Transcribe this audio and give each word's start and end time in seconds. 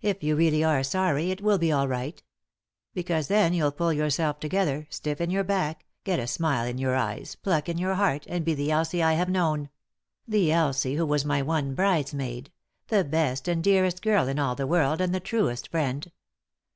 "If 0.00 0.24
you 0.24 0.34
really 0.34 0.64
are 0.64 0.82
sorry 0.82 1.30
it 1.30 1.40
will 1.40 1.58
be 1.58 1.70
all 1.70 1.86
right 1.86 2.20
Because 2.92 3.28
then 3.28 3.54
you'll 3.54 3.70
pull 3.70 3.92
yourself 3.92 4.40
together, 4.40 4.88
stiffen 4.90 5.30
your 5.30 5.44
back, 5.44 5.86
get 6.02 6.18
a 6.18 6.26
smile 6.26 6.66
in 6.66 6.76
your 6.76 6.96
eyes, 6.96 7.36
pluck 7.36 7.68
in 7.68 7.78
your 7.78 7.94
heart, 7.94 8.26
and 8.28 8.44
be 8.44 8.54
the 8.54 8.72
Elsie 8.72 9.00
I 9.00 9.12
have 9.12 9.28
known; 9.28 9.70
the 10.26 10.50
Elsie 10.50 10.96
who 10.96 11.06
was 11.06 11.24
my 11.24 11.40
one 11.40 11.76
bridesmaid; 11.76 12.50
the 12.88 13.04
best 13.04 13.46
and 13.46 13.62
dearest 13.62 14.02
girl 14.02 14.26
in 14.26 14.40
all 14.40 14.56
the 14.56 14.66
world, 14.66 15.00
and 15.00 15.14
the 15.14 15.20
truest 15.20 15.70
friend. 15.70 16.10